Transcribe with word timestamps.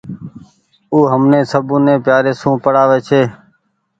او 0.91 0.97
همني 1.11 1.41
سبوني 1.51 1.95
پيآري 2.05 2.33
سون 2.41 2.53
پڙآوي 2.63 2.99
ڇي۔ 3.07 3.21